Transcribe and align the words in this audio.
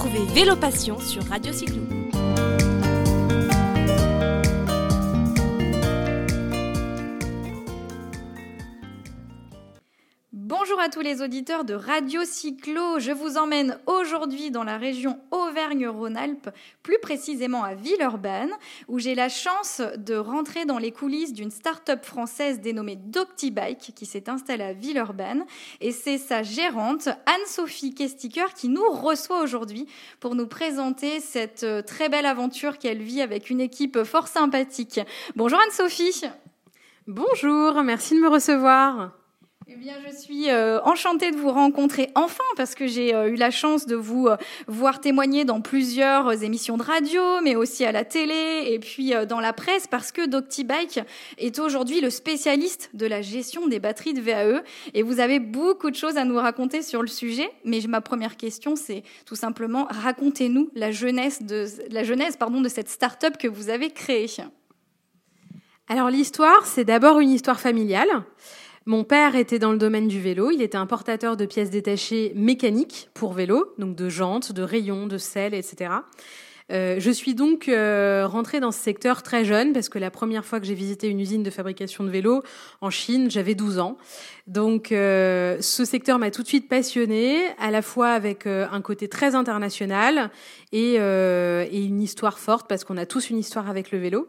Retrouvez 0.00 0.32
Vélo 0.32 0.56
Passion 0.56 0.98
sur 0.98 1.22
Radio 1.26 1.52
Cyclo. 1.52 1.82
Tous 10.90 11.00
les 11.00 11.22
auditeurs 11.22 11.64
de 11.64 11.74
Radio 11.74 12.22
Cyclo. 12.24 12.98
Je 12.98 13.12
vous 13.12 13.36
emmène 13.36 13.78
aujourd'hui 13.86 14.50
dans 14.50 14.64
la 14.64 14.76
région 14.76 15.20
Auvergne-Rhône-Alpes, 15.30 16.50
plus 16.82 16.98
précisément 17.00 17.62
à 17.62 17.74
Villeurbanne, 17.74 18.50
où 18.88 18.98
j'ai 18.98 19.14
la 19.14 19.28
chance 19.28 19.80
de 19.96 20.16
rentrer 20.16 20.64
dans 20.64 20.78
les 20.78 20.90
coulisses 20.90 21.32
d'une 21.32 21.52
start-up 21.52 22.04
française 22.04 22.60
dénommée 22.60 22.96
DoctiBike 22.96 23.92
qui 23.94 24.04
s'est 24.04 24.28
installée 24.28 24.64
à 24.64 24.72
Villeurbanne. 24.72 25.44
Et 25.80 25.92
c'est 25.92 26.18
sa 26.18 26.42
gérante, 26.42 27.08
Anne-Sophie 27.26 27.94
Kestiker, 27.94 28.52
qui 28.54 28.68
nous 28.68 28.90
reçoit 28.90 29.42
aujourd'hui 29.42 29.86
pour 30.18 30.34
nous 30.34 30.48
présenter 30.48 31.20
cette 31.20 31.62
euh, 31.62 31.82
très 31.82 32.08
belle 32.08 32.26
aventure 32.26 32.78
qu'elle 32.78 33.02
vit 33.02 33.22
avec 33.22 33.48
une 33.48 33.60
équipe 33.60 34.02
fort 34.02 34.26
sympathique. 34.26 35.00
Bonjour 35.36 35.60
Anne-Sophie. 35.60 36.22
Bonjour, 37.06 37.80
merci 37.84 38.16
de 38.16 38.20
me 38.20 38.28
recevoir. 38.28 39.19
Eh 39.72 39.76
bien, 39.76 39.94
je 40.04 40.16
suis 40.16 40.50
euh, 40.50 40.80
enchantée 40.82 41.30
de 41.30 41.36
vous 41.36 41.52
rencontrer 41.52 42.10
enfin 42.16 42.42
parce 42.56 42.74
que 42.74 42.88
j'ai 42.88 43.14
euh, 43.14 43.30
eu 43.30 43.36
la 43.36 43.52
chance 43.52 43.86
de 43.86 43.94
vous 43.94 44.26
euh, 44.26 44.36
voir 44.66 45.00
témoigner 45.00 45.44
dans 45.44 45.60
plusieurs 45.60 46.42
émissions 46.42 46.76
de 46.76 46.82
radio, 46.82 47.22
mais 47.44 47.54
aussi 47.54 47.84
à 47.84 47.92
la 47.92 48.04
télé 48.04 48.64
et 48.66 48.80
puis 48.80 49.12
dans 49.28 49.38
la 49.38 49.52
presse 49.52 49.86
parce 49.86 50.10
que 50.10 50.26
DoctiBike 50.26 50.98
est 51.38 51.60
aujourd'hui 51.60 52.00
le 52.00 52.10
spécialiste 52.10 52.90
de 52.94 53.06
la 53.06 53.22
gestion 53.22 53.68
des 53.68 53.78
batteries 53.78 54.12
de 54.12 54.20
VAE 54.20 54.64
et 54.92 55.04
vous 55.04 55.20
avez 55.20 55.38
beaucoup 55.38 55.90
de 55.90 55.96
choses 55.96 56.16
à 56.16 56.24
nous 56.24 56.36
raconter 56.36 56.82
sur 56.82 57.00
le 57.00 57.08
sujet. 57.08 57.48
Mais 57.64 57.78
ma 57.86 58.00
première 58.00 58.36
question, 58.36 58.74
c'est 58.74 59.04
tout 59.24 59.36
simplement 59.36 59.86
racontez-nous 59.88 60.70
la 60.74 60.90
jeunesse 60.90 61.42
de 61.42 61.66
la 61.92 62.02
jeunesse 62.02 62.36
pardon 62.36 62.60
de 62.60 62.68
cette 62.68 62.88
start-up 62.88 63.36
que 63.38 63.46
vous 63.46 63.70
avez 63.70 63.90
créée. 63.90 64.26
Alors 65.86 66.10
l'histoire, 66.10 66.66
c'est 66.66 66.84
d'abord 66.84 67.20
une 67.20 67.30
histoire 67.30 67.60
familiale. 67.60 68.24
Mon 68.86 69.04
père 69.04 69.36
était 69.36 69.58
dans 69.58 69.72
le 69.72 69.78
domaine 69.78 70.08
du 70.08 70.20
vélo. 70.20 70.50
Il 70.50 70.62
était 70.62 70.78
importateur 70.78 71.36
de 71.36 71.44
pièces 71.44 71.70
détachées 71.70 72.32
mécaniques 72.34 73.10
pour 73.12 73.34
vélo, 73.34 73.74
donc 73.78 73.94
de 73.94 74.08
jantes, 74.08 74.52
de 74.52 74.62
rayons, 74.62 75.06
de 75.06 75.18
selles, 75.18 75.54
etc. 75.54 75.90
Euh, 76.70 76.96
je 76.98 77.10
suis 77.10 77.34
donc 77.34 77.68
euh, 77.68 78.26
rentrée 78.26 78.60
dans 78.60 78.70
ce 78.70 78.78
secteur 78.78 79.22
très 79.22 79.44
jeune 79.44 79.72
parce 79.72 79.88
que 79.88 79.98
la 79.98 80.10
première 80.10 80.44
fois 80.44 80.60
que 80.60 80.66
j'ai 80.66 80.74
visité 80.74 81.08
une 81.08 81.18
usine 81.18 81.42
de 81.42 81.50
fabrication 81.50 82.04
de 82.04 82.10
vélos 82.10 82.42
en 82.80 82.90
Chine, 82.90 83.30
j'avais 83.30 83.54
12 83.54 83.80
ans. 83.80 83.98
Donc 84.46 84.92
euh, 84.92 85.58
ce 85.60 85.84
secteur 85.84 86.18
m'a 86.18 86.30
tout 86.30 86.42
de 86.42 86.48
suite 86.48 86.68
passionnée, 86.68 87.38
à 87.58 87.70
la 87.70 87.82
fois 87.82 88.10
avec 88.10 88.46
un 88.46 88.80
côté 88.80 89.08
très 89.08 89.34
international 89.34 90.30
et, 90.72 90.94
et 90.94 91.84
une 91.84 92.00
histoire 92.00 92.38
forte 92.38 92.68
parce 92.68 92.84
qu'on 92.84 92.96
a 92.96 93.06
tous 93.06 93.30
une 93.30 93.38
histoire 93.38 93.68
avec 93.68 93.90
le 93.90 93.98
vélo. 93.98 94.28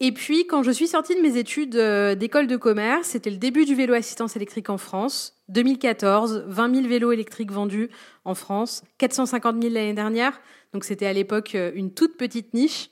Et 0.00 0.12
puis, 0.12 0.46
quand 0.46 0.62
je 0.62 0.70
suis 0.70 0.86
sortie 0.86 1.16
de 1.16 1.20
mes 1.20 1.36
études 1.38 1.74
euh, 1.74 2.14
d'école 2.14 2.46
de 2.46 2.56
commerce, 2.56 3.08
c'était 3.08 3.30
le 3.30 3.36
début 3.36 3.64
du 3.64 3.74
vélo 3.74 3.94
assistance 3.94 4.36
électrique 4.36 4.70
en 4.70 4.78
France. 4.78 5.34
2014, 5.48 6.44
20 6.46 6.74
000 6.76 6.86
vélos 6.86 7.10
électriques 7.10 7.50
vendus 7.50 7.90
en 8.24 8.36
France, 8.36 8.84
450 8.98 9.60
000 9.60 9.74
l'année 9.74 9.94
dernière. 9.94 10.40
Donc 10.72 10.84
c'était 10.84 11.06
à 11.06 11.12
l'époque 11.12 11.56
euh, 11.56 11.72
une 11.74 11.92
toute 11.92 12.16
petite 12.16 12.54
niche. 12.54 12.90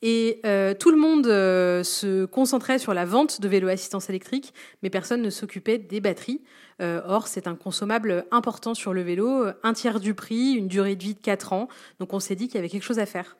Et 0.00 0.40
euh, 0.46 0.72
tout 0.72 0.90
le 0.90 0.96
monde 0.96 1.24
se 1.24 2.24
concentrait 2.26 2.78
sur 2.78 2.94
la 2.94 3.04
vente 3.04 3.40
de 3.40 3.48
vélos 3.48 3.68
assistance 3.68 4.08
électrique, 4.08 4.54
mais 4.82 4.88
personne 4.88 5.20
ne 5.20 5.30
s'occupait 5.30 5.78
des 5.78 6.00
batteries. 6.00 6.42
or, 6.80 7.26
c'est 7.26 7.46
un 7.46 7.54
consommable 7.54 8.26
important 8.30 8.74
sur 8.74 8.92
le 8.92 9.02
vélo, 9.02 9.46
un 9.62 9.72
tiers 9.72 9.98
du 9.98 10.14
prix, 10.14 10.52
une 10.52 10.68
durée 10.68 10.96
de 10.96 11.02
vie 11.02 11.14
de 11.14 11.20
4 11.20 11.54
ans. 11.54 11.68
Donc 11.98 12.12
on 12.12 12.20
s'est 12.20 12.36
dit 12.36 12.46
qu'il 12.46 12.56
y 12.56 12.58
avait 12.58 12.68
quelque 12.68 12.84
chose 12.84 12.98
à 12.98 13.06
faire 13.06 13.36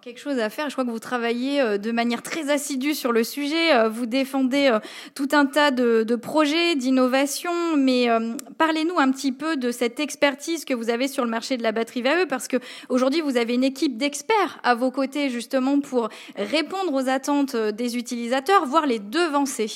quelque 0.00 0.20
chose 0.20 0.38
à 0.38 0.48
faire. 0.48 0.68
Je 0.68 0.74
crois 0.74 0.84
que 0.84 0.90
vous 0.90 0.98
travaillez 0.98 1.60
euh, 1.60 1.78
de 1.78 1.92
manière 1.92 2.22
très 2.22 2.50
assidue 2.50 2.94
sur 2.94 3.12
le 3.12 3.22
sujet. 3.22 3.74
Euh, 3.74 3.88
vous 3.88 4.06
défendez 4.06 4.68
euh, 4.72 4.78
tout 5.14 5.28
un 5.32 5.46
tas 5.46 5.70
de, 5.70 6.16
projets, 6.16 6.74
d'innovations. 6.74 7.76
Mais 7.76 8.08
parlez-nous 8.58 8.98
un 8.98 9.10
petit 9.10 9.32
peu 9.32 9.56
de 9.56 9.70
cette 9.70 10.00
expertise 10.00 10.64
que 10.64 10.74
vous 10.74 10.90
avez 10.90 11.08
sur 11.08 11.24
le 11.24 11.30
marché 11.30 11.56
de 11.56 11.62
la 11.62 11.72
batterie 11.72 12.02
VAE, 12.02 12.26
parce 12.28 12.48
que 12.48 12.56
aujourd'hui 12.88 13.20
vous 13.20 13.36
avez 13.36 13.54
une 13.54 13.64
équipe 13.64 13.96
d'experts 13.96 14.58
à 14.62 14.74
vos 14.74 14.90
côtés 14.90 15.30
justement 15.30 15.80
pour 15.80 16.08
répondre 16.36 16.92
aux 16.92 17.08
attentes 17.08 17.56
des 17.56 17.96
utilisateurs, 17.96 18.66
voire 18.66 18.86
les 18.86 18.98
devancer. 18.98 19.68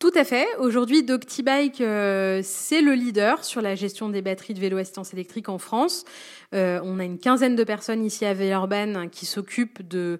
Tout 0.00 0.12
à 0.14 0.24
fait. 0.24 0.48
Aujourd'hui, 0.58 1.02
DoctiBike, 1.02 1.82
euh, 1.82 2.40
c'est 2.42 2.80
le 2.80 2.94
leader 2.94 3.44
sur 3.44 3.60
la 3.60 3.74
gestion 3.74 4.08
des 4.08 4.22
batteries 4.22 4.54
de 4.54 4.58
vélo 4.58 4.78
assistance 4.78 5.12
électrique 5.12 5.50
en 5.50 5.58
France. 5.58 6.06
Euh, 6.54 6.80
on 6.84 6.98
a 6.98 7.04
une 7.04 7.18
quinzaine 7.18 7.54
de 7.54 7.64
personnes 7.64 8.02
ici 8.02 8.24
à 8.24 8.32
Villeurbanne 8.32 9.10
qui 9.10 9.26
s'occupent 9.26 9.86
de 9.86 10.18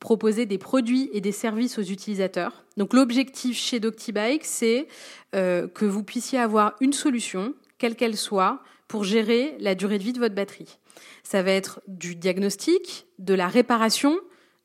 proposer 0.00 0.46
des 0.46 0.58
produits 0.58 1.10
et 1.12 1.20
des 1.20 1.30
services 1.30 1.78
aux 1.78 1.82
utilisateurs. 1.82 2.64
Donc 2.76 2.92
l'objectif 2.92 3.56
chez 3.56 3.78
DoctiBike, 3.78 4.44
c'est 4.44 4.88
euh, 5.36 5.68
que 5.68 5.84
vous 5.84 6.02
puissiez 6.02 6.40
avoir 6.40 6.74
une 6.80 6.92
solution, 6.92 7.54
quelle 7.78 7.94
qu'elle 7.94 8.16
soit, 8.16 8.64
pour 8.88 9.04
gérer 9.04 9.54
la 9.60 9.76
durée 9.76 9.98
de 9.98 10.02
vie 10.02 10.12
de 10.12 10.18
votre 10.18 10.34
batterie. 10.34 10.80
Ça 11.22 11.44
va 11.44 11.52
être 11.52 11.80
du 11.86 12.16
diagnostic, 12.16 13.06
de 13.20 13.34
la 13.34 13.46
réparation, 13.46 14.18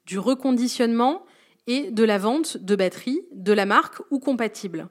du 0.08 0.18
reconditionnement 0.18 1.24
et 1.68 1.92
de 1.92 2.04
la 2.04 2.18
vente 2.18 2.58
de 2.58 2.76
batteries 2.76 3.22
de 3.34 3.54
la 3.54 3.66
marque 3.66 4.02
ou 4.12 4.20
compatibles. 4.20 4.88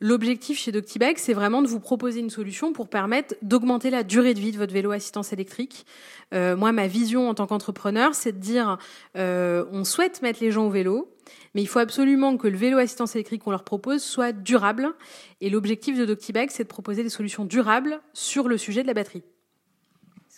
L'objectif 0.00 0.60
chez 0.60 0.70
Doctibag, 0.70 1.18
c'est 1.18 1.32
vraiment 1.32 1.60
de 1.60 1.66
vous 1.66 1.80
proposer 1.80 2.20
une 2.20 2.30
solution 2.30 2.72
pour 2.72 2.88
permettre 2.88 3.34
d'augmenter 3.42 3.90
la 3.90 4.04
durée 4.04 4.32
de 4.32 4.38
vie 4.38 4.52
de 4.52 4.56
votre 4.56 4.72
vélo 4.72 4.92
assistance 4.92 5.32
électrique. 5.32 5.86
Euh, 6.32 6.56
moi, 6.56 6.70
ma 6.70 6.86
vision 6.86 7.28
en 7.28 7.34
tant 7.34 7.48
qu'entrepreneur, 7.48 8.14
c'est 8.14 8.30
de 8.30 8.38
dire, 8.38 8.78
euh, 9.16 9.64
on 9.72 9.82
souhaite 9.82 10.22
mettre 10.22 10.38
les 10.40 10.52
gens 10.52 10.66
au 10.66 10.70
vélo, 10.70 11.12
mais 11.54 11.62
il 11.62 11.66
faut 11.66 11.80
absolument 11.80 12.36
que 12.36 12.46
le 12.46 12.56
vélo 12.56 12.78
assistance 12.78 13.16
électrique 13.16 13.42
qu'on 13.42 13.50
leur 13.50 13.64
propose 13.64 14.00
soit 14.00 14.30
durable. 14.30 14.94
Et 15.40 15.50
l'objectif 15.50 15.98
de 15.98 16.04
Doctibag, 16.04 16.50
c'est 16.50 16.62
de 16.62 16.68
proposer 16.68 17.02
des 17.02 17.08
solutions 17.08 17.44
durables 17.44 18.00
sur 18.12 18.46
le 18.46 18.56
sujet 18.56 18.82
de 18.82 18.86
la 18.86 18.94
batterie. 18.94 19.24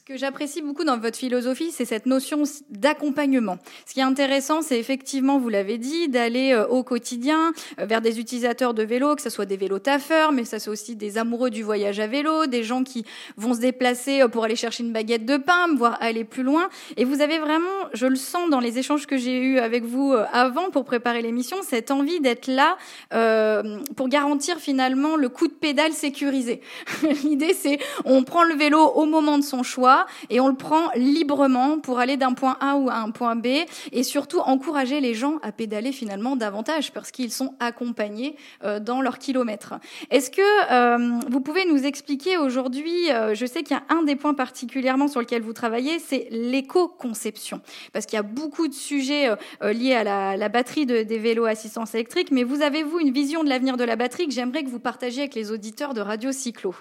Ce 0.01 0.05
que 0.07 0.17
j'apprécie 0.17 0.63
beaucoup 0.63 0.85
dans 0.85 0.97
votre 0.97 1.19
philosophie, 1.19 1.73
c'est 1.73 1.85
cette 1.85 2.07
notion 2.07 2.45
d'accompagnement. 2.71 3.59
Ce 3.85 3.93
qui 3.93 4.01
est 4.01 4.03
intéressant, 4.03 4.63
c'est 4.63 4.79
effectivement, 4.79 5.39
vous 5.39 5.51
l'avez 5.51 5.77
dit, 5.77 6.09
d'aller 6.09 6.53
euh, 6.55 6.67
au 6.67 6.83
quotidien 6.83 7.53
euh, 7.79 7.85
vers 7.85 8.01
des 8.01 8.19
utilisateurs 8.19 8.73
de 8.73 8.83
vélo, 8.83 9.15
que 9.15 9.21
ce 9.21 9.29
soit 9.29 9.45
des 9.45 9.59
vélos 9.59 9.79
taffeurs, 9.79 10.33
mais 10.33 10.47
ça 10.47 10.59
soit 10.59 10.73
aussi 10.73 10.97
des 10.97 11.19
amoureux 11.19 11.51
du 11.51 11.63
voyage 11.63 12.01
à 12.01 12.07
vélo, 12.07 12.47
des 12.47 12.63
gens 12.63 12.83
qui 12.83 13.05
vont 13.37 13.53
se 13.53 13.61
déplacer 13.61 14.23
euh, 14.23 14.29
pour 14.29 14.45
aller 14.45 14.57
chercher 14.57 14.85
une 14.85 14.93
baguette 14.93 15.27
de 15.27 15.37
pain, 15.37 15.67
voire 15.77 15.99
aller 16.01 16.25
plus 16.25 16.45
loin. 16.45 16.71
Et 16.97 17.05
vous 17.05 17.21
avez 17.21 17.39
vraiment, 17.39 17.69
je 17.93 18.07
le 18.07 18.17
sens 18.17 18.49
dans 18.49 18.61
les 18.61 18.79
échanges 18.79 19.07
que 19.07 19.19
j'ai 19.19 19.39
eus 19.39 19.59
avec 19.59 19.85
vous 19.85 20.15
avant 20.33 20.71
pour 20.71 20.87
préparer 20.87 21.21
l'émission, 21.21 21.59
cette 21.63 21.91
envie 21.91 22.21
d'être 22.21 22.47
là 22.47 22.79
euh, 23.13 23.79
pour 23.97 24.09
garantir 24.09 24.57
finalement 24.61 25.17
le 25.17 25.29
coup 25.29 25.47
de 25.47 25.53
pédale 25.53 25.93
sécurisé. 25.93 26.63
L'idée, 27.23 27.53
c'est 27.53 27.79
on 28.07 28.25
prend 28.25 28.45
le 28.45 28.55
vélo 28.55 28.81
au 28.81 29.05
moment 29.05 29.37
de 29.37 29.45
son 29.45 29.63
choix 29.63 30.00
et 30.29 30.41
on 30.41 30.49
le 30.49 30.55
prend 30.55 30.91
librement 30.95 31.79
pour 31.79 31.99
aller 31.99 32.17
d'un 32.17 32.33
point 32.33 32.57
A 32.61 32.77
ou 32.77 32.91
à 32.91 32.97
un 32.97 33.11
point 33.11 33.37
B 33.37 33.47
et 33.93 34.03
surtout 34.03 34.41
encourager 34.41 35.01
les 35.01 35.15
gens 35.15 35.39
à 35.43 35.53
pédaler 35.53 35.93
finalement 35.93 36.37
davantage 36.37 36.93
parce 36.93 37.11
qu'ils 37.11 37.33
sont 37.33 37.55
accompagnés 37.61 38.37
euh, 38.65 38.81
dans 38.81 39.01
leurs 39.01 39.19
kilomètres. 39.19 39.75
Est-ce 40.11 40.31
que 40.31 40.41
euh, 40.41 41.21
vous 41.29 41.41
pouvez 41.41 41.65
nous 41.67 41.85
expliquer 41.85 42.37
aujourd'hui, 42.39 43.11
euh, 43.11 43.35
je 43.35 43.47
sais 43.47 43.63
qu'il 43.63 43.77
y 43.77 43.81
a 43.81 43.95
un 43.95 44.03
des 44.03 44.17
points 44.17 44.35
particulièrement 44.35 45.09
sur 45.09 45.21
lequel 45.21 45.43
vous 45.43 45.53
travaillez, 45.53 45.99
c'est 45.99 46.29
l'éco-conception 46.31 47.61
parce 47.93 48.07
qu'il 48.07 48.17
y 48.17 48.21
a 48.21 48.23
beaucoup 48.23 48.69
de 48.69 48.75
sujets 48.75 49.31
liés 49.63 49.95
à 49.95 50.37
la, 50.37 50.49
batterie 50.49 50.87
de, 50.87 51.03
des 51.03 51.19
vélos 51.19 51.45
assistance 51.45 51.95
électrique, 51.95 52.31
mais 52.31 52.45
vous 52.45 52.63
avez 52.63 52.83
vous 52.83 52.99
une 52.99 53.13
vision 53.13 53.45
de 53.45 53.49
l'avenir 53.49 53.77
de 53.77 53.85
la 53.85 53.97
batterie 53.97 54.27
que 54.27 54.33
j'aimerais 54.33 54.65
que 54.65 54.69
vous 54.69 54.81
partagiez 54.81 55.23
avec 55.23 55.35
les 55.35 55.51
auditeurs 55.53 55.95
de 55.95 56.01
Radio 56.01 56.33
Cyclo? 56.33 56.75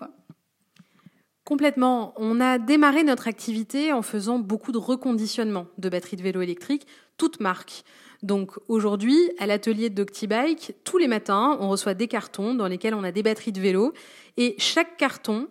Complètement. 1.50 2.13
On 2.18 2.40
a 2.42 2.60
démarré 2.60 3.04
notre 3.04 3.28
activité 3.28 3.92
en 3.92 4.04
faisant 4.04 4.38
beaucoup 4.38 4.72
de 4.72 4.78
reconditionnement 4.78 5.66
de 5.80 5.90
batteries 5.90 6.16
de 6.16 6.22
vélo 6.22 6.42
électriques, 6.42 6.86
toutes 7.18 7.40
marques. 7.40 7.84
Donc 8.22 8.51
aujourd'hui, 8.68 9.18
à 9.40 9.48
l'atelier 9.48 9.90
de 9.90 9.96
DoctiBike, 9.96 10.75
tous 10.84 11.00
les 11.00 11.07
matins, 11.07 11.57
on 11.60 11.69
reçoit 11.69 11.96
des 11.96 12.07
cartons 12.07 12.54
dans 12.54 12.68
lesquels 12.68 12.94
on 12.94 13.04
a 13.04 13.12
des 13.12 13.24
batteries 13.24 13.51
de 13.51 13.60
vélo 13.60 13.94
et 14.38 14.54
chaque 14.60 14.96
carton 14.98 15.48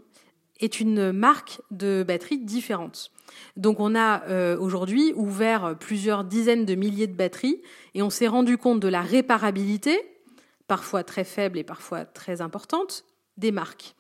est 0.61 0.79
une 0.79 1.11
marque 1.11 1.61
de 1.73 2.05
batterie 2.07 2.39
différente. 2.39 3.11
Donc 3.57 3.81
on 3.81 3.97
a 3.97 4.23
euh, 4.29 4.57
aujourd'hui 4.57 5.13
ouvert 5.17 5.77
plusieurs 5.81 6.23
dizaines 6.23 6.65
de 6.65 6.77
milliers 6.77 7.09
de 7.09 7.17
batteries 7.17 7.61
et 7.95 8.03
on 8.03 8.11
s'est 8.11 8.29
rendu 8.29 8.57
compte 8.57 8.79
de 8.79 8.87
la 8.87 9.03
réparabilité, 9.03 10.01
parfois 10.69 11.03
très 11.03 11.25
faible 11.25 11.59
et 11.59 11.65
parfois 11.65 12.05
très 12.05 12.41
importante, 12.41 13.05
des 13.39 13.53
marques. 13.53 13.95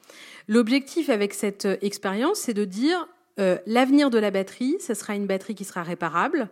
L'objectif 0.46 1.08
avec 1.08 1.34
cette 1.34 1.64
euh, 1.64 1.76
expérience, 1.82 2.38
c'est 2.40 2.54
de 2.54 2.64
dire 2.64 3.08
Euh, 3.38 3.56
l'avenir 3.66 4.10
de 4.10 4.18
la 4.18 4.30
batterie, 4.30 4.76
ce 4.80 4.94
sera 4.94 5.14
une 5.14 5.26
batterie 5.26 5.54
qui 5.54 5.64
sera 5.64 5.84
réparable, 5.84 6.48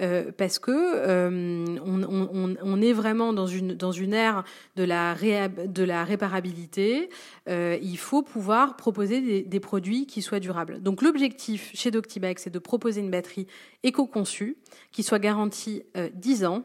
euh, 0.00 0.32
parce 0.36 0.58
que 0.58 0.70
euh, 0.72 1.78
on, 1.84 2.80
est 2.82 2.92
vraiment 2.94 3.34
dans 3.34 3.46
une, 3.46 3.74
dans 3.74 3.92
une 3.92 4.14
ère 4.14 4.44
de 4.76 4.84
la, 4.84 5.14
de 5.14 5.84
la 5.84 6.04
réparabilité. 6.04 7.10
il 7.48 7.98
faut 7.98 8.22
pouvoir 8.22 8.76
proposer 8.76 9.42
des, 9.42 9.60
produits 9.60 10.06
qui 10.06 10.22
soient 10.22 10.40
durables. 10.40 10.82
Donc 10.82 11.02
l'objectif 11.02 11.70
chez 11.74 11.90
Doctibag, 11.90 12.38
c'est 12.38 12.50
de 12.50 12.58
proposer 12.58 13.00
une 13.00 13.10
batterie 13.10 13.46
éco-conçue, 13.82 14.56
qui 14.90 15.02
soit 15.02 15.18
garantie 15.18 15.82
10 16.14 16.44
ans, 16.46 16.64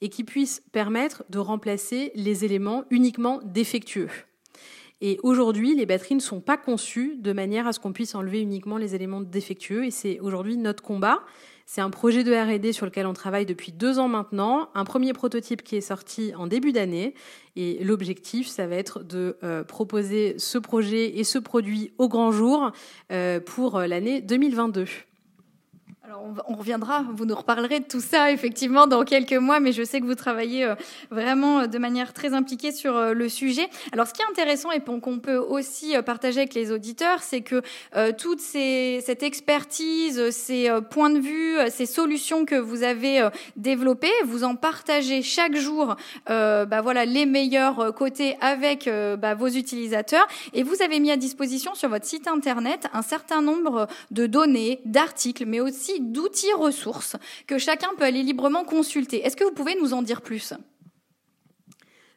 et 0.00 0.08
qui 0.08 0.24
puisse 0.24 0.62
permettre 0.72 1.24
de 1.30 1.38
remplacer 1.38 2.12
les 2.14 2.44
éléments 2.44 2.84
uniquement 2.90 3.40
défectueux. 3.44 4.08
Et 5.00 5.18
aujourd'hui, 5.22 5.74
les 5.74 5.84
batteries 5.84 6.14
ne 6.14 6.20
sont 6.20 6.40
pas 6.40 6.56
conçues 6.56 7.16
de 7.18 7.32
manière 7.32 7.66
à 7.66 7.72
ce 7.72 7.80
qu'on 7.80 7.92
puisse 7.92 8.14
enlever 8.14 8.40
uniquement 8.40 8.78
les 8.78 8.94
éléments 8.94 9.20
défectueux. 9.20 9.84
Et 9.84 9.90
c'est 9.90 10.20
aujourd'hui 10.20 10.56
notre 10.56 10.82
combat. 10.82 11.20
C'est 11.66 11.80
un 11.80 11.90
projet 11.90 12.24
de 12.24 12.32
R&D 12.32 12.72
sur 12.72 12.86
lequel 12.86 13.06
on 13.06 13.12
travaille 13.12 13.44
depuis 13.44 13.72
deux 13.72 13.98
ans 13.98 14.08
maintenant. 14.08 14.70
Un 14.74 14.84
premier 14.84 15.12
prototype 15.12 15.62
qui 15.62 15.76
est 15.76 15.80
sorti 15.82 16.32
en 16.34 16.46
début 16.46 16.72
d'année. 16.72 17.14
Et 17.56 17.82
l'objectif, 17.84 18.46
ça 18.46 18.66
va 18.66 18.76
être 18.76 19.02
de 19.02 19.36
euh, 19.42 19.64
proposer 19.64 20.36
ce 20.38 20.56
projet 20.58 21.18
et 21.18 21.24
ce 21.24 21.38
produit 21.38 21.92
au 21.98 22.08
grand 22.08 22.32
jour 22.32 22.70
euh, 23.12 23.40
pour 23.40 23.80
l'année 23.80 24.22
2022. 24.22 24.86
Alors 26.06 26.24
on, 26.46 26.54
reviendra, 26.54 27.04
vous 27.10 27.24
nous 27.24 27.34
reparlerez 27.34 27.80
de 27.80 27.84
tout 27.84 28.00
ça 28.00 28.30
effectivement 28.30 28.86
dans 28.86 29.02
quelques 29.02 29.32
mois, 29.32 29.58
mais 29.58 29.72
je 29.72 29.82
sais 29.82 30.00
que 30.00 30.06
vous 30.06 30.14
travaillez 30.14 30.62
euh, 30.62 30.76
vraiment 31.10 31.58
euh, 31.58 31.66
de 31.66 31.78
manière 31.78 32.12
très 32.12 32.32
impliquée 32.32 32.70
sur 32.70 32.96
euh, 32.96 33.12
le 33.12 33.28
sujet. 33.28 33.68
Alors 33.90 34.06
ce 34.06 34.12
qui 34.12 34.22
est 34.22 34.30
intéressant 34.30 34.70
et 34.70 34.78
qu'on 34.78 35.18
peut 35.18 35.38
aussi 35.38 35.96
partager 36.06 36.38
avec 36.38 36.54
les 36.54 36.70
auditeurs, 36.70 37.24
c'est 37.24 37.40
que 37.40 37.60
toute 38.12 38.40
ces, 38.40 39.02
cette 39.04 39.24
expertise, 39.24 40.30
ces 40.30 40.70
points 40.90 41.10
de 41.10 41.18
vue, 41.18 41.56
ces 41.70 41.86
solutions 41.86 42.44
que 42.44 42.54
vous 42.54 42.84
avez 42.84 43.28
développées, 43.56 44.12
vous 44.24 44.44
en 44.44 44.54
partagez 44.54 45.22
chaque 45.22 45.56
jour, 45.56 45.96
bah 46.26 46.80
voilà 46.82 47.04
les 47.04 47.26
meilleurs 47.26 47.94
côtés 47.94 48.36
avec 48.40 48.88
bah, 49.18 49.34
vos 49.34 49.48
utilisateurs, 49.48 50.26
et 50.52 50.62
vous 50.62 50.82
avez 50.82 51.00
mis 51.00 51.10
à 51.10 51.16
disposition 51.16 51.74
sur 51.74 51.88
votre 51.88 52.06
site 52.06 52.28
internet 52.28 52.88
un 52.92 53.02
certain 53.02 53.42
nombre 53.42 53.88
de 54.10 54.26
données, 54.26 54.80
d'articles, 54.84 55.46
mais 55.46 55.60
aussi 55.60 55.95
d'outils 56.00 56.52
ressources 56.52 57.16
que 57.46 57.58
chacun 57.58 57.88
peut 57.96 58.04
aller 58.04 58.22
librement 58.22 58.64
consulter. 58.64 59.24
Est-ce 59.24 59.36
que 59.36 59.44
vous 59.44 59.52
pouvez 59.52 59.74
nous 59.80 59.92
en 59.92 60.02
dire 60.02 60.22
plus? 60.22 60.54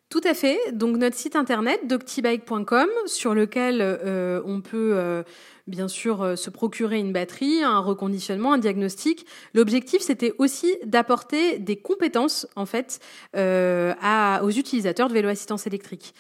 Tout 0.10 0.22
à 0.24 0.34
fait. 0.34 0.58
Donc 0.72 0.98
notre 0.98 1.16
site 1.16 1.36
internet 1.36 1.82
doctibike.com 1.88 2.90
sur 3.06 3.36
lequel 3.36 3.78
euh, 3.82 4.42
on 4.44 4.60
peut 4.60 4.94
euh, 4.96 5.22
bien 5.68 5.88
sûr 5.88 6.24
euh, 6.24 6.36
se 6.36 6.50
procurer 6.50 6.98
une 6.98 7.14
batterie, 7.14 7.62
un 7.62 7.78
reconditionnement, 7.78 8.54
un 8.54 8.58
diagnostic. 8.58 9.28
L'objectif 9.54 10.02
c'était 10.02 10.34
aussi 10.40 10.76
d'apporter 10.84 11.60
des 11.60 11.76
compétences 11.76 12.48
en 12.56 12.66
fait 12.66 13.00
aux 13.36 14.50
utilisateurs 14.50 15.10
de 15.10 15.14
vélo 15.14 15.30
assistance 15.30 15.68
électrique. 15.68 16.16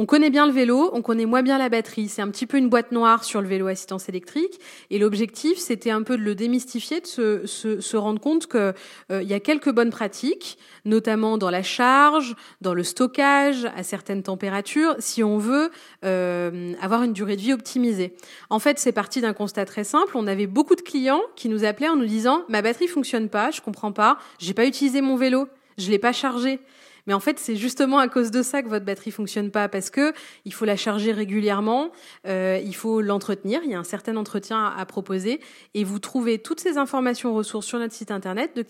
On 0.00 0.06
connaît 0.06 0.30
bien 0.30 0.46
le 0.46 0.52
vélo, 0.52 0.90
on 0.92 1.02
connaît 1.02 1.26
moins 1.26 1.42
bien 1.42 1.58
la 1.58 1.68
batterie. 1.68 2.06
C'est 2.06 2.22
un 2.22 2.28
petit 2.28 2.46
peu 2.46 2.56
une 2.56 2.68
boîte 2.68 2.92
noire 2.92 3.24
sur 3.24 3.42
le 3.42 3.48
vélo 3.48 3.66
assistance 3.66 4.08
électrique. 4.08 4.60
Et 4.90 4.98
l'objectif, 5.00 5.58
c'était 5.58 5.90
un 5.90 6.04
peu 6.04 6.16
de 6.16 6.22
le 6.22 6.36
démystifier, 6.36 7.00
de 7.00 7.06
se, 7.08 7.46
se, 7.46 7.80
se 7.80 7.96
rendre 7.96 8.20
compte 8.20 8.46
qu'il 8.46 8.74
euh, 9.10 9.22
y 9.24 9.34
a 9.34 9.40
quelques 9.40 9.72
bonnes 9.72 9.90
pratiques, 9.90 10.56
notamment 10.84 11.36
dans 11.36 11.50
la 11.50 11.64
charge, 11.64 12.36
dans 12.60 12.74
le 12.74 12.84
stockage 12.84 13.64
à 13.74 13.82
certaines 13.82 14.22
températures, 14.22 14.94
si 15.00 15.24
on 15.24 15.36
veut 15.36 15.72
euh, 16.04 16.74
avoir 16.80 17.02
une 17.02 17.12
durée 17.12 17.34
de 17.34 17.40
vie 17.40 17.52
optimisée. 17.52 18.14
En 18.50 18.60
fait, 18.60 18.78
c'est 18.78 18.92
parti 18.92 19.20
d'un 19.20 19.32
constat 19.32 19.64
très 19.64 19.82
simple. 19.82 20.16
On 20.16 20.28
avait 20.28 20.46
beaucoup 20.46 20.76
de 20.76 20.80
clients 20.80 21.22
qui 21.34 21.48
nous 21.48 21.64
appelaient 21.64 21.88
en 21.88 21.96
nous 21.96 22.06
disant 22.06 22.44
ma 22.48 22.62
batterie 22.62 22.86
fonctionne 22.86 23.28
pas, 23.28 23.50
je 23.50 23.60
comprends 23.60 23.90
pas, 23.90 24.18
j'ai 24.38 24.54
pas 24.54 24.64
utilisé 24.64 25.00
mon 25.00 25.16
vélo, 25.16 25.48
je 25.76 25.90
l'ai 25.90 25.98
pas 25.98 26.12
chargé. 26.12 26.60
Mais 27.08 27.14
en 27.14 27.20
fait, 27.20 27.38
c'est 27.38 27.56
justement 27.56 27.98
à 27.98 28.06
cause 28.06 28.30
de 28.30 28.42
ça 28.42 28.62
que 28.62 28.68
votre 28.68 28.84
batterie 28.84 29.10
fonctionne 29.10 29.50
pas, 29.50 29.68
parce 29.68 29.88
que 29.88 30.12
il 30.44 30.52
faut 30.52 30.66
la 30.66 30.76
charger 30.76 31.12
régulièrement, 31.12 31.90
euh, 32.26 32.60
il 32.62 32.74
faut 32.74 33.00
l'entretenir. 33.00 33.62
Il 33.64 33.70
y 33.70 33.74
a 33.74 33.78
un 33.78 33.84
certain 33.84 34.14
entretien 34.16 34.62
à, 34.66 34.84
proposer, 34.84 35.40
et 35.72 35.84
vous 35.84 35.98
trouvez 35.98 36.38
toutes 36.38 36.60
ces 36.60 36.76
informations 36.76 37.34
ressources 37.34 37.66
sur 37.66 37.78
notre 37.78 37.94
site 37.94 38.10
internet 38.10 38.54
de 38.54 38.62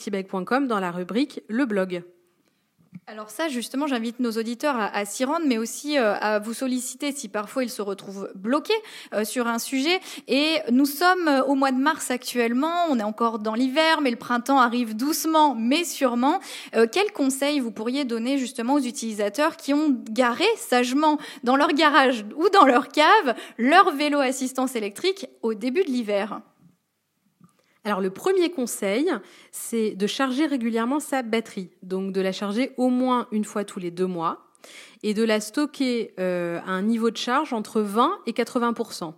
dans 0.69 0.81
la 0.81 0.93
rubrique 0.93 1.43
le 1.49 1.67
blog. 1.67 2.05
Alors 3.10 3.31
ça, 3.31 3.49
justement, 3.49 3.87
j'invite 3.87 4.20
nos 4.20 4.32
auditeurs 4.32 4.76
à, 4.78 5.06
s'y 5.06 5.25
rendre, 5.25 5.46
mais 5.46 5.56
aussi 5.56 5.96
euh, 5.96 6.14
à 6.20 6.40
vous 6.40 6.52
solliciter 6.52 7.10
si 7.10 7.31
parfois 7.31 7.64
ils 7.64 7.70
se 7.70 7.81
retrouvent 7.81 8.31
bloqués 8.34 8.75
euh, 9.14 9.25
sur 9.25 9.46
un 9.46 9.58
sujet. 9.58 9.99
Et 10.26 10.58
nous 10.70 10.84
sommes 10.84 11.26
euh, 11.26 11.43
au 11.44 11.55
mois 11.55 11.72
de 11.72 11.78
mars 11.78 12.10
actuellement, 12.10 12.84
on 12.90 12.99
est 12.99 13.02
encore 13.02 13.38
dans 13.38 13.55
l'hiver, 13.55 14.02
mais 14.02 14.10
le 14.10 14.19
printemps 14.19 14.60
arrive 14.60 14.94
doucement, 14.94 15.55
mais 15.55 15.84
sûrement. 15.84 16.40
quels 16.93 17.12
conseils 17.12 17.60
vous 17.60 17.70
pourriez 17.70 18.05
donner 18.05 18.37
justement 18.37 18.75
aux 18.75 18.81
utilisateurs 18.81 19.56
qui 19.56 19.72
ont 19.72 19.96
garé 20.10 20.44
sagement 20.56 21.16
dans 21.44 21.56
leur 21.56 21.72
garage 21.72 22.26
ou 22.37 22.50
dans 22.50 22.66
leur 22.66 22.88
cave 22.88 23.34
leur 23.56 23.90
vélo 23.94 24.19
assistance 24.19 24.76
électrique 24.76 25.28
au 25.40 25.55
début 25.55 25.82
de 25.82 25.88
l'hiver? 25.88 26.43
Alors 27.88 28.00
le 28.02 28.11
premier 28.11 28.50
conseil, 28.50 29.11
c'est 29.50 29.94
de 29.94 30.06
charger 30.06 30.46
régulièrement 30.46 31.00
sa 31.00 31.23
batterie, 31.23 31.70
donc 31.82 32.12
de 32.12 32.20
la 32.20 32.32
charger 32.32 32.73
au 32.76 32.90
moins 32.90 33.29
une 33.32 33.44
fois 33.44 33.64
tous 33.64 33.81
les 33.81 33.90
deux 33.90 34.06
mois 34.06 34.49
et 35.02 35.14
de 35.14 35.23
la 35.23 35.40
stocker 35.40 36.12
euh, 36.20 36.61
à 36.67 36.70
un 36.70 36.82
niveau 36.82 37.11
de 37.11 37.17
charge 37.17 37.55
entre 37.55 37.81
20 37.81 38.19
et 38.26 38.32
80% 38.32 39.14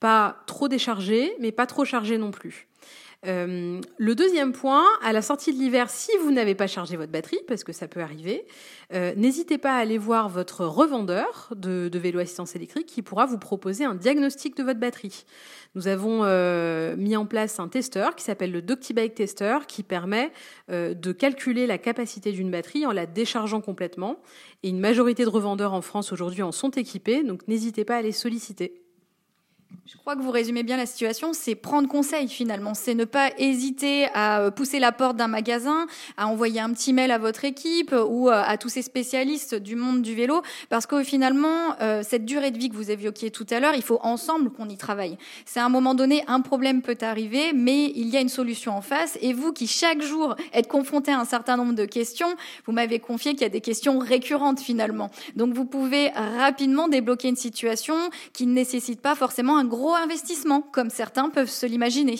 Pas 0.00 0.38
trop 0.46 0.68
déchargé, 0.68 1.34
mais 1.38 1.52
pas 1.52 1.66
trop 1.66 1.84
chargé 1.84 2.16
non 2.16 2.30
plus. 2.30 2.66
Euh, 3.24 3.80
le 3.98 4.14
deuxième 4.16 4.52
point, 4.52 4.84
à 5.00 5.12
la 5.12 5.22
sortie 5.22 5.52
de 5.52 5.58
l'hiver, 5.58 5.90
si 5.90 6.10
vous 6.22 6.32
n'avez 6.32 6.56
pas 6.56 6.66
chargé 6.66 6.96
votre 6.96 7.12
batterie, 7.12 7.38
parce 7.46 7.62
que 7.62 7.72
ça 7.72 7.86
peut 7.86 8.00
arriver, 8.00 8.44
euh, 8.92 9.12
n'hésitez 9.16 9.58
pas 9.58 9.76
à 9.76 9.78
aller 9.78 9.96
voir 9.96 10.28
votre 10.28 10.64
revendeur 10.64 11.52
de, 11.54 11.90
vélo 11.94 12.18
assistance 12.18 12.56
électrique 12.56 12.86
qui 12.86 13.00
pourra 13.00 13.26
vous 13.26 13.38
proposer 13.38 13.84
un 13.84 13.94
diagnostic 13.94 14.56
de 14.56 14.64
votre 14.64 14.80
batterie. 14.80 15.24
Nous 15.76 15.86
avons 15.86 16.24
euh, 16.24 16.96
mis 16.96 17.16
en 17.16 17.24
place 17.24 17.60
un 17.60 17.68
testeur 17.68 18.16
qui 18.16 18.24
s'appelle 18.24 18.50
le 18.50 18.60
Doctibike 18.60 19.14
Tester 19.14 19.58
qui 19.68 19.82
permet 19.82 20.32
de 20.68 21.12
calculer 21.12 21.66
la 21.66 21.78
capacité 21.78 22.32
d'une 22.32 22.50
batterie 22.50 22.86
en 22.86 22.92
la 22.92 23.06
déchargeant 23.06 23.60
complètement. 23.60 24.20
Et 24.62 24.68
une 24.68 24.80
majorité 24.80 25.24
de 25.24 25.28
revendeurs 25.28 25.74
en 25.74 25.82
France 25.82 26.12
aujourd'hui 26.12 26.42
en 26.42 26.52
sont 26.52 26.70
équipés, 26.70 27.22
donc 27.22 27.46
n'hésitez 27.46 27.84
pas 27.84 27.96
à 27.96 28.02
les 28.02 28.12
solliciter. 28.12 28.81
Je 29.84 29.96
crois 29.96 30.16
que 30.16 30.22
vous 30.22 30.30
résumez 30.30 30.62
bien 30.62 30.76
la 30.76 30.86
situation, 30.86 31.32
c'est 31.32 31.54
prendre 31.54 31.88
conseil 31.88 32.28
finalement, 32.28 32.74
c'est 32.74 32.94
ne 32.94 33.04
pas 33.04 33.30
hésiter 33.38 34.06
à 34.14 34.40
euh, 34.40 34.50
pousser 34.50 34.78
la 34.78 34.90
porte 34.90 35.16
d'un 35.16 35.28
magasin, 35.28 35.86
à 36.16 36.28
envoyer 36.28 36.60
un 36.60 36.70
petit 36.70 36.92
mail 36.92 37.10
à 37.10 37.18
votre 37.18 37.44
équipe 37.44 37.94
ou 38.08 38.28
euh, 38.28 38.42
à 38.44 38.56
tous 38.56 38.68
ces 38.68 38.82
spécialistes 38.82 39.54
du 39.54 39.76
monde 39.76 40.02
du 40.02 40.14
vélo, 40.14 40.42
parce 40.70 40.86
que 40.86 41.02
finalement, 41.02 41.76
euh, 41.80 42.02
cette 42.02 42.24
durée 42.24 42.50
de 42.50 42.58
vie 42.58 42.68
que 42.68 42.74
vous 42.74 42.90
évoquiez 42.90 43.30
tout 43.30 43.46
à 43.50 43.60
l'heure, 43.60 43.74
il 43.74 43.82
faut 43.82 43.98
ensemble 44.02 44.50
qu'on 44.50 44.68
y 44.68 44.76
travaille. 44.76 45.18
C'est 45.44 45.60
à 45.60 45.64
un 45.64 45.68
moment 45.68 45.94
donné, 45.94 46.24
un 46.26 46.40
problème 46.40 46.82
peut 46.82 46.98
arriver, 47.00 47.52
mais 47.52 47.92
il 47.94 48.08
y 48.08 48.16
a 48.16 48.20
une 48.20 48.28
solution 48.28 48.76
en 48.76 48.82
face, 48.82 49.18
et 49.20 49.32
vous 49.32 49.52
qui 49.52 49.66
chaque 49.66 50.02
jour 50.02 50.36
êtes 50.52 50.68
confronté 50.68 51.12
à 51.12 51.20
un 51.20 51.24
certain 51.24 51.56
nombre 51.56 51.74
de 51.74 51.84
questions, 51.84 52.34
vous 52.66 52.72
m'avez 52.72 52.98
confié 52.98 53.32
qu'il 53.32 53.42
y 53.42 53.46
a 53.46 53.50
des 53.50 53.60
questions 53.60 53.98
récurrentes 53.98 54.60
finalement. 54.60 55.10
Donc 55.36 55.54
vous 55.54 55.64
pouvez 55.64 56.08
rapidement 56.10 56.88
débloquer 56.88 57.28
une 57.28 57.36
situation 57.36 57.94
qui 58.32 58.46
ne 58.46 58.52
nécessite 58.52 59.00
pas 59.00 59.14
forcément 59.14 59.58
un 59.58 59.61
gros 59.64 59.94
investissement, 59.94 60.62
comme 60.62 60.90
certains 60.90 61.30
peuvent 61.30 61.50
se 61.50 61.66
l'imaginer. 61.66 62.18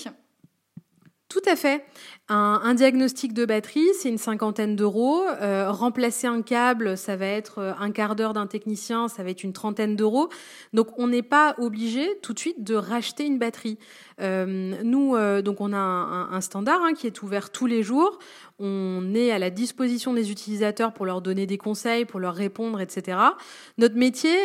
Tout 1.32 1.40
à 1.46 1.56
fait. 1.56 1.82
Un, 2.28 2.74
diagnostic 2.74 3.32
de 3.32 3.46
batterie, 3.46 3.88
c'est 3.98 4.10
une 4.10 4.18
cinquantaine 4.18 4.76
d'euros. 4.76 5.22
Euh, 5.40 5.70
remplacer 5.70 6.26
un 6.26 6.42
câble, 6.42 6.98
ça 6.98 7.16
va 7.16 7.24
être 7.24 7.58
euh, 7.58 7.72
un 7.78 7.90
quart 7.90 8.16
d'heure 8.16 8.34
d'un 8.34 8.46
technicien, 8.46 9.08
ça 9.08 9.22
va 9.22 9.30
être 9.30 9.42
une 9.42 9.54
trentaine 9.54 9.96
d'euros. 9.96 10.28
Donc 10.74 10.88
on 10.98 11.08
n'est 11.08 11.22
pas 11.22 11.54
obligé 11.56 12.18
tout 12.22 12.34
de 12.34 12.38
suite 12.38 12.62
de 12.62 12.74
racheter 12.74 13.24
une 13.24 13.38
batterie. 13.38 13.78
Euh, 14.20 14.74
nous, 14.82 15.16
donc 15.42 15.62
on 15.62 15.72
a 15.72 15.78
un, 15.78 16.40
standard 16.42 16.82
hein, 16.82 16.92
qui 16.92 17.06
est 17.06 17.22
ouvert 17.22 17.50
tous 17.50 17.66
les 17.66 17.82
jours. 17.82 18.18
On 18.58 19.14
est 19.14 19.30
à 19.30 19.38
la 19.38 19.50
disposition 19.50 20.12
des 20.14 20.30
utilisateurs 20.30 20.92
pour 20.92 21.06
leur 21.06 21.22
donner 21.22 21.46
des 21.46 21.58
conseils, 21.58 22.04
pour 22.04 22.20
leur 22.20 22.34
répondre, 22.34 22.80
etc. 22.80 23.18
Notre 23.78 23.96
métier, 23.96 24.36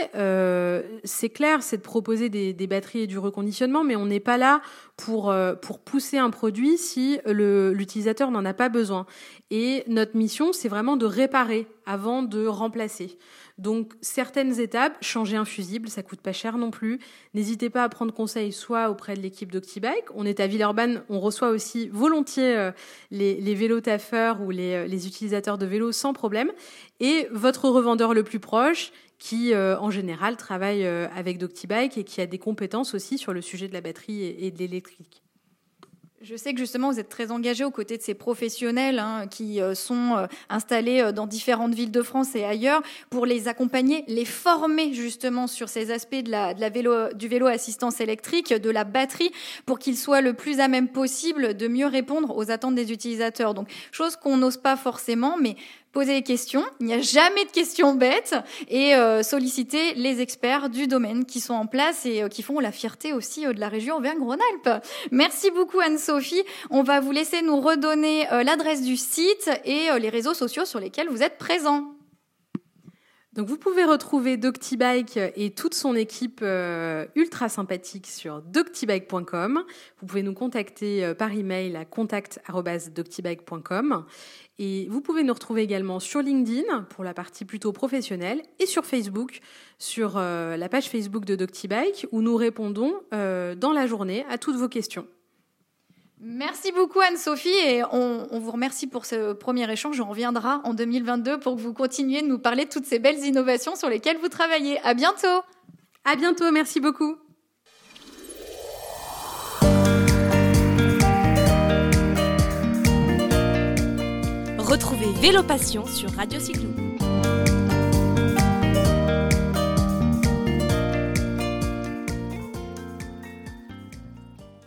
c'est 1.03 1.29
clair, 1.29 1.61
c'est 1.61 1.77
de 1.77 1.81
proposer 1.81 2.29
des, 2.29 2.67
batteries 2.67 3.01
et 3.01 3.07
du 3.07 3.17
reconditionnement, 3.17 3.83
mais 3.83 3.95
on 3.95 4.05
n'est 4.05 4.19
pas 4.19 4.37
là 4.37 4.61
pour 4.95 5.33
pour 5.61 5.79
pousser 5.79 6.17
un 6.17 6.29
produit 6.29 6.77
si 6.77 7.19
l'utilisateur 7.25 8.31
n'en 8.31 8.45
a 8.45 8.53
pas 8.53 8.69
besoin. 8.69 9.05
Et 9.51 9.83
notre 9.87 10.17
mission, 10.17 10.51
c'est 10.51 10.69
vraiment 10.69 10.97
de 10.97 11.05
réparer 11.05 11.67
avant 11.85 12.23
de 12.23 12.45
remplacer. 12.45 13.17
Donc 13.57 13.93
certaines 14.01 14.59
étapes, 14.59 14.97
changer 15.01 15.35
un 15.35 15.45
fusible, 15.45 15.89
ça 15.89 16.03
coûte 16.03 16.21
pas 16.21 16.33
cher 16.33 16.57
non 16.57 16.69
plus. 16.69 16.99
N'hésitez 17.33 17.71
pas 17.71 17.83
à 17.83 17.89
prendre 17.89 18.13
conseil 18.13 18.51
soit 18.51 18.89
auprès 18.89 19.15
de 19.15 19.21
l'équipe 19.21 19.51
d'Octibike. 19.51 20.05
On 20.13 20.25
est 20.25 20.39
à 20.39 20.47
Villeurbanne, 20.47 21.03
on 21.09 21.19
reçoit 21.19 21.49
aussi 21.49 21.89
volontiers 21.89 22.55
euh, 22.55 22.71
les, 23.09 23.55
vélos 23.55 23.81
taffeurs 23.81 24.41
ou 24.41 24.51
les, 24.51 24.73
euh, 24.73 24.85
les 24.85 25.07
utilisateurs 25.07 25.57
de 25.57 25.65
vélos 25.65 25.91
sans 25.91 26.13
problème. 26.13 26.51
Et 26.99 27.27
votre 27.31 27.67
revendeur 27.67 28.13
le 28.13 28.23
plus 28.23 28.39
proche, 28.39 28.91
qui 29.17 29.53
euh, 29.53 29.79
en 29.79 29.89
général 29.89 30.37
travaille 30.37 30.85
avec 30.85 31.39
Doctibike 31.39 31.97
et 31.97 32.03
qui 32.03 32.21
a 32.21 32.27
des 32.27 32.37
compétences 32.37 32.93
aussi 32.93 33.17
sur 33.17 33.33
le 33.33 33.41
sujet 33.41 33.67
de 33.67 33.73
la 33.73 33.81
batterie 33.81 34.23
et 34.23 34.51
de 34.51 34.59
l'électrique. 34.59 35.23
Je 36.21 36.35
sais 36.35 36.51
que 36.53 36.59
justement 36.59 36.91
vous 36.91 36.99
êtes 36.99 37.09
très 37.09 37.29
engagé 37.29 37.63
aux 37.63 37.69
côtés 37.69 37.95
de 37.95 38.01
ces 38.01 38.15
professionnels 38.15 38.97
hein, 38.97 39.27
qui 39.29 39.61
euh, 39.61 39.75
sont 39.75 40.15
euh, 40.17 40.25
installés 40.49 40.99
euh, 40.99 41.11
dans 41.11 41.27
différentes 41.27 41.75
villes 41.75 41.91
de 41.91 42.01
France 42.01 42.35
et 42.35 42.43
ailleurs 42.43 42.81
pour 43.11 43.27
les 43.27 43.47
accompagner, 43.47 44.03
les 44.07 44.25
former 44.25 44.93
justement 44.93 45.45
sur 45.45 45.69
ces 45.69 45.91
aspects 45.91 46.23
de 46.23 46.31
la, 46.31 46.55
de 46.55 46.59
la 46.61 46.69
vélo, 46.69 47.13
du 47.13 47.27
vélo 47.27 47.45
assistance 47.45 48.01
électrique, 48.01 48.51
de 48.51 48.69
la 48.71 48.83
batterie, 48.83 49.31
pour 49.67 49.77
qu'ils 49.77 49.95
soient 49.95 50.21
le 50.21 50.33
plus 50.33 50.59
à 50.59 50.67
même 50.67 50.87
possible 50.87 51.55
de 51.55 51.67
mieux 51.67 51.85
répondre 51.85 52.35
aux 52.35 52.49
attentes 52.49 52.73
des 52.73 52.91
utilisateurs. 52.91 53.53
Donc 53.53 53.69
chose 53.91 54.15
qu'on 54.15 54.37
n'ose 54.37 54.57
pas 54.57 54.75
forcément, 54.75 55.37
mais 55.39 55.55
poser 55.91 56.13
des 56.13 56.23
questions. 56.23 56.63
Il 56.79 56.85
n'y 56.85 56.93
a 56.93 57.01
jamais 57.01 57.45
de 57.45 57.51
questions 57.51 57.95
bêtes 57.95 58.35
et 58.69 58.95
euh, 58.95 59.23
solliciter 59.23 59.93
les 59.95 60.21
experts 60.21 60.69
du 60.69 60.87
domaine 60.87 61.25
qui 61.25 61.39
sont 61.39 61.53
en 61.53 61.65
place 61.65 62.05
et 62.05 62.23
euh, 62.23 62.27
qui 62.27 62.43
font 62.43 62.59
la 62.59 62.71
fierté 62.71 63.13
aussi 63.13 63.45
euh, 63.45 63.53
de 63.53 63.59
la 63.59 63.69
région 63.69 63.97
Auvergne-Rhône-Alpes. 63.97 64.83
Merci 65.11 65.51
beaucoup 65.51 65.79
Anne-Sophie. 65.79 66.43
On 66.69 66.83
va 66.83 66.99
vous 66.99 67.11
laisser 67.11 67.41
nous 67.41 67.59
redonner 67.59 68.27
l'adresse 68.43 68.83
du 68.83 68.97
site 68.97 69.49
et 69.65 69.87
les 69.99 70.09
réseaux 70.09 70.33
sociaux 70.33 70.65
sur 70.65 70.79
lesquels 70.79 71.09
vous 71.09 71.23
êtes 71.23 71.37
présents. 71.37 71.96
Donc 73.37 73.47
vous 73.47 73.57
pouvez 73.57 73.85
retrouver 73.85 74.35
Doctibike 74.35 75.17
et 75.35 75.51
toute 75.51 75.73
son 75.73 75.95
équipe 75.95 76.43
ultra 77.15 77.47
sympathique 77.47 78.07
sur 78.07 78.41
doctibike.com. 78.41 79.63
Vous 79.99 80.05
pouvez 80.05 80.23
nous 80.23 80.33
contacter 80.33 81.13
par 81.13 81.31
email 81.31 81.75
à 81.75 81.85
contact@doctibike.com 81.85 84.05
et 84.59 84.87
vous 84.89 85.01
pouvez 85.01 85.23
nous 85.23 85.33
retrouver 85.33 85.61
également 85.61 85.99
sur 85.99 86.21
LinkedIn 86.21 86.83
pour 86.89 87.03
la 87.03 87.13
partie 87.13 87.45
plutôt 87.45 87.71
professionnelle 87.71 88.41
et 88.59 88.65
sur 88.65 88.85
Facebook, 88.85 89.39
sur 89.77 90.17
euh, 90.17 90.57
la 90.57 90.67
page 90.67 90.89
Facebook 90.89 91.25
de 91.25 91.35
Doctibike 91.35 92.07
où 92.11 92.21
nous 92.21 92.35
répondons 92.35 92.95
euh, 93.13 93.55
dans 93.55 93.71
la 93.71 93.85
journée 93.85 94.25
à 94.29 94.37
toutes 94.37 94.55
vos 94.55 94.69
questions. 94.69 95.07
Merci 96.19 96.71
beaucoup 96.71 96.99
Anne-Sophie 96.99 97.49
et 97.49 97.83
on, 97.91 98.27
on, 98.31 98.39
vous 98.39 98.49
remercie 98.51 98.87
pour 98.87 99.05
ce 99.05 99.33
premier 99.33 99.71
échange. 99.71 99.99
On 100.01 100.09
reviendra 100.09 100.61
en 100.63 100.73
2022 100.73 101.39
pour 101.39 101.55
que 101.55 101.61
vous 101.61 101.73
continuiez 101.73 102.23
de 102.23 102.27
nous 102.27 102.39
parler 102.39 102.65
de 102.65 102.69
toutes 102.69 102.85
ces 102.85 102.97
belles 102.97 103.23
innovations 103.23 103.75
sur 103.75 103.87
lesquelles 103.87 104.17
vous 104.17 104.29
travaillez. 104.29 104.79
À 104.83 104.95
bientôt. 104.95 105.41
À 106.05 106.15
bientôt. 106.15 106.51
Merci 106.51 106.79
beaucoup. 106.79 107.17
Retrouvez 114.57 115.11
Vélo 115.21 115.43
Passion 115.43 115.85
sur 115.85 116.11
Radio 116.11 116.39
Cyclo. 116.39 116.86